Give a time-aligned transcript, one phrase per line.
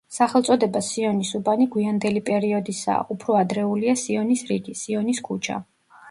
[0.17, 5.59] სახელწოდება „სიონის უბანი“ გვიანდელი პერიოდისაა, უფრო ადრეულია სიონის რიგი, სიონის ქუჩა.